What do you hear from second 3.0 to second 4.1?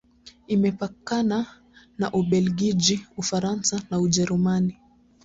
Ufaransa na